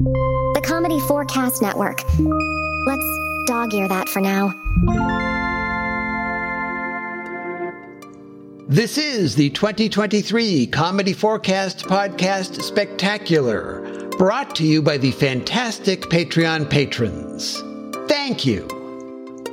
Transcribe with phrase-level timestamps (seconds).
[0.00, 2.02] The Comedy Forecast Network.
[2.18, 4.52] Let's dog ear that for now.
[8.66, 16.68] This is the 2023 Comedy Forecast Podcast Spectacular, brought to you by the fantastic Patreon
[16.68, 17.62] patrons.
[18.08, 18.66] Thank you.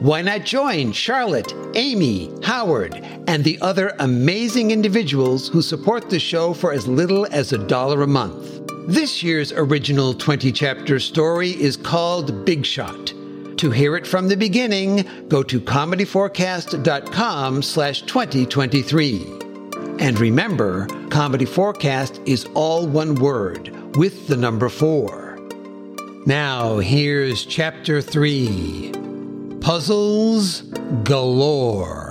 [0.00, 2.94] Why not join Charlotte, Amy, Howard,
[3.26, 8.00] and the other amazing individuals who support the show for as little as a dollar
[8.00, 8.59] a month?
[8.90, 13.14] This year's original 20 chapter story is called Big Shot.
[13.58, 19.24] To hear it from the beginning, go to comedy4cast.com slash 2023.
[20.00, 25.38] And remember, Comedy Forecast is all one word with the number four.
[26.26, 28.90] Now, here's chapter three
[29.60, 30.62] Puzzles
[31.04, 32.09] Galore.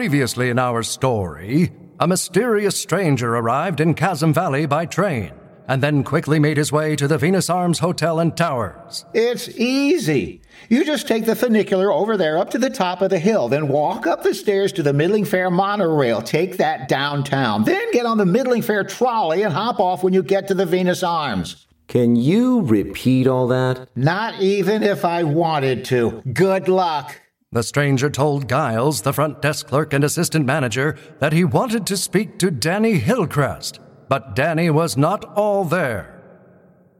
[0.00, 5.34] Previously in our story, a mysterious stranger arrived in Chasm Valley by train
[5.68, 9.04] and then quickly made his way to the Venus Arms Hotel and Towers.
[9.12, 10.40] It's easy.
[10.70, 13.68] You just take the funicular over there up to the top of the hill, then
[13.68, 18.16] walk up the stairs to the Middling Fair monorail, take that downtown, then get on
[18.16, 21.66] the Middling Fair trolley and hop off when you get to the Venus Arms.
[21.88, 23.90] Can you repeat all that?
[23.94, 26.22] Not even if I wanted to.
[26.32, 27.20] Good luck.
[27.52, 31.96] The stranger told Giles, the front desk clerk and assistant manager, that he wanted to
[31.96, 36.22] speak to Danny Hillcrest, but Danny was not all there.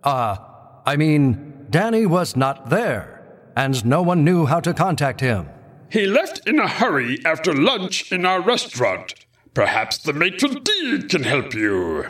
[0.03, 5.21] Ah, uh, I mean, Danny was not there, and no one knew how to contact
[5.21, 5.49] him.
[5.89, 9.15] He left in a hurry after lunch in our restaurant.
[9.55, 12.07] Perhaps the maitre d' can help you.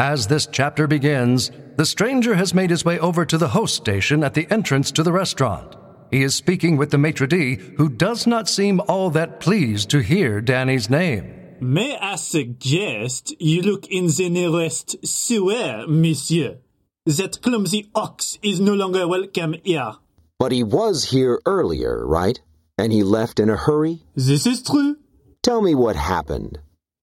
[0.00, 4.24] As this chapter begins, the stranger has made his way over to the host station
[4.24, 5.76] at the entrance to the restaurant.
[6.10, 9.98] He is speaking with the maitre d', who does not seem all that pleased to
[10.00, 11.32] hear Danny's name.
[11.60, 16.58] May I suggest you look in the nearest sewer, monsieur?
[17.06, 19.94] That clumsy ox is no longer welcome here.
[20.38, 22.38] But he was here earlier, right?
[22.76, 24.02] And he left in a hurry?
[24.14, 24.96] This is true.
[25.42, 26.58] Tell me what happened.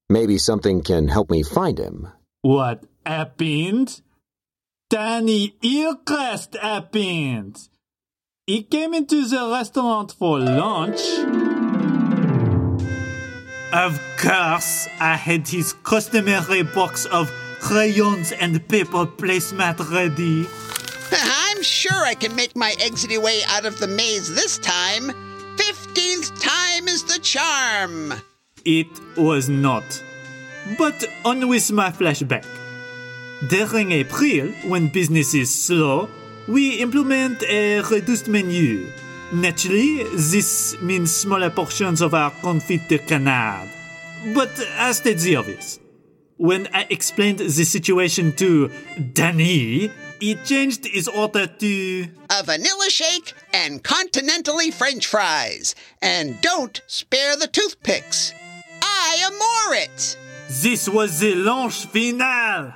[0.10, 2.10] Maybe something can help me find him.
[2.42, 4.02] What happened?
[4.90, 7.58] Danny Hillcrest happened.
[8.46, 11.00] He came into the restaurant for lunch.
[13.72, 20.46] Of course, I had his customary box of crayons and paper placemat ready.
[21.14, 25.14] I'm sure I can make my exity way out of the maze this time.
[25.56, 28.12] Fifteenth time is the charm.
[28.66, 30.04] It was not.
[30.78, 32.46] But on with my flashback.
[33.48, 36.10] During April, when business is slow,
[36.48, 38.92] we implement a reduced menu.
[39.34, 43.70] Naturally, this means smaller portions of our confit de canard.
[44.34, 45.80] But I state the obvious.
[46.38, 48.70] When I explained the situation to
[49.14, 55.76] Danny, he changed his order to a vanilla shake and continentally French fries.
[56.02, 58.34] And don't spare the toothpicks.
[58.82, 60.18] I amore it.
[60.62, 62.74] This was the lunch finale.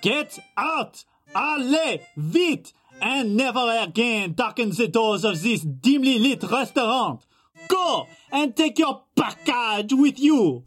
[0.00, 1.04] Get out!
[1.34, 2.72] Allez, vite!
[3.00, 7.24] And never again darken the doors of this dimly lit restaurant.
[7.68, 10.64] Go and take your package with you.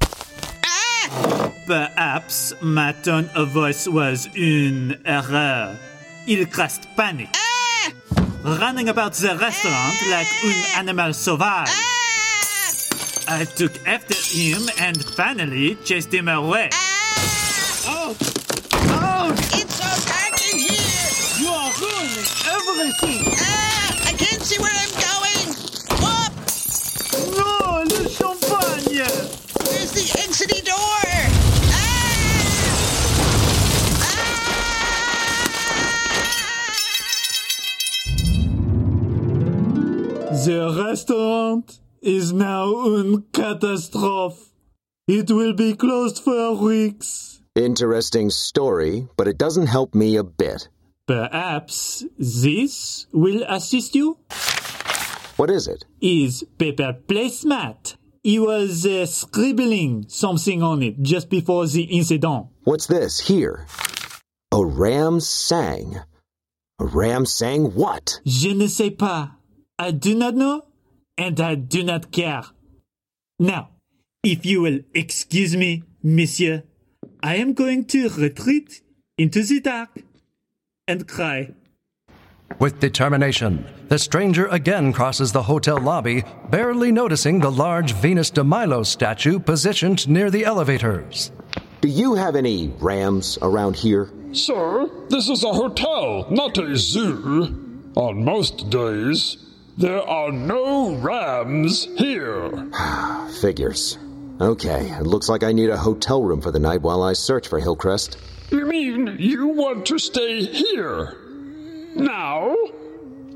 [0.66, 1.52] Ah!
[1.66, 5.78] Perhaps my tone of voice was une erreur.
[6.26, 7.30] Hillcrest panic.
[7.36, 7.92] Ah!
[8.44, 10.08] Running about the restaurant ah!
[10.12, 11.70] like un animal sauvage.
[11.70, 11.92] Ah!
[13.28, 16.70] I took after him and finally chased him away.
[16.74, 18.14] Ah!
[18.14, 18.41] Oh!
[22.82, 23.22] Everything!
[23.38, 24.08] Ah!
[24.08, 25.48] I can't see where I'm going!
[26.02, 26.34] Whoop!
[27.38, 29.06] No, le champagne!
[29.70, 31.06] There's the exity door!
[31.74, 32.02] Ah!
[40.46, 44.50] The restaurant is now une catastrophe.
[45.08, 47.42] It will be closed for weeks.
[47.54, 50.70] Interesting story, but it doesn't help me a bit.
[51.08, 54.18] Perhaps this will assist you?
[55.38, 55.86] What is it?
[56.00, 57.96] Is paper placemat.
[58.24, 62.48] He was uh, scribbling something on it just before the incident.
[62.64, 63.66] What's this here?
[64.52, 65.98] A ram sang.
[66.80, 68.20] A ram sang what?
[68.26, 69.32] Je ne sais pas.
[69.80, 70.66] I do not know,
[71.18, 72.44] and I do not care.
[73.40, 73.70] Now,
[74.24, 76.64] if you will excuse me, Monsieur,
[77.24, 78.82] I am going to retreat
[79.18, 79.90] into the dark
[80.88, 81.54] and cry.
[82.60, 88.44] With determination, the stranger again crosses the hotel lobby, barely noticing the large Venus de
[88.44, 91.32] Milo statue positioned near the elevators.
[91.82, 94.12] Do you have any rams around here?
[94.34, 97.92] Sir, this is a hotel, not a zoo.
[97.96, 99.38] On most days,
[99.78, 102.70] there are no rams here.
[103.42, 103.98] Figures.
[104.40, 107.48] Okay, it looks like I need a hotel room for the night while I search
[107.48, 108.18] for Hillcrest.
[108.52, 111.18] You mean you want to stay here?
[111.96, 112.56] Now?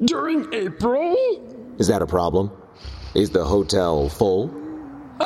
[0.04, 1.16] During April?
[1.78, 2.52] Is that a problem?
[3.14, 4.54] Is the hotel full?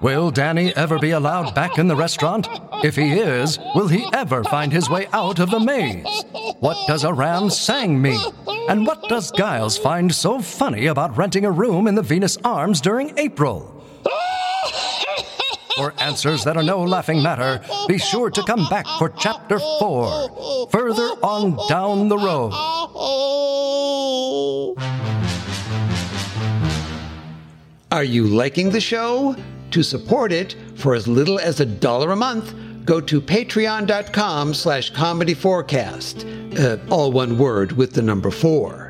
[0.00, 2.48] Will Danny ever be allowed back in the restaurant?
[2.82, 6.24] If he is, will he ever find his way out of the maze?
[6.60, 8.18] What does a ram sang mean?
[8.68, 12.80] And what does Giles find so funny about renting a room in the Venus Arms
[12.80, 13.79] during April?
[15.80, 20.68] For answers that are no laughing matter, be sure to come back for Chapter 4,
[20.70, 22.52] further on down the road.
[27.90, 29.34] Are you liking the show?
[29.70, 32.54] To support it for as little as a dollar a month,
[32.84, 38.89] go to patreon.com slash comedy4cast, uh, all one word with the number four.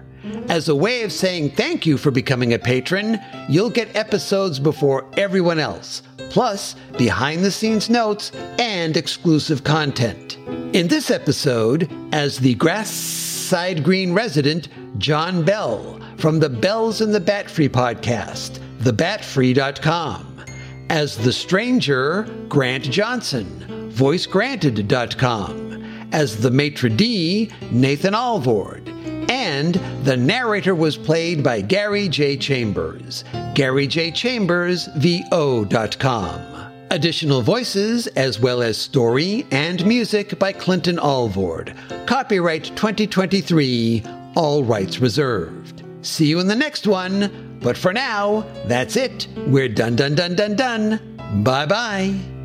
[0.51, 5.09] As a way of saying thank you for becoming a patron, you'll get episodes before
[5.17, 10.39] everyone else, plus behind the scenes notes and exclusive content.
[10.73, 14.67] In this episode, as the Grass Side Green resident,
[14.99, 20.45] John Bell from the Bells in the Batfry podcast, thebatfry.com.
[20.89, 23.47] As the stranger, Grant Johnson,
[23.93, 26.09] voicegranted.com.
[26.11, 28.93] As the maitre d', Nathan Alvord.
[29.61, 29.75] And
[30.07, 32.39] the narrator was played by Gary J.
[32.39, 33.25] Chambers,
[33.55, 34.11] Gary J.
[34.11, 36.87] Chambers, GaryJChambers.vo.com.
[36.91, 41.75] Additional voices, as well as story and music by Clinton Alvord.
[42.07, 44.03] Copyright 2023,
[44.35, 45.85] all rights reserved.
[46.01, 47.59] See you in the next one.
[47.61, 49.29] But for now, that's it.
[49.47, 51.43] We're done, done, done, done, done.
[51.45, 52.40] Bye bye.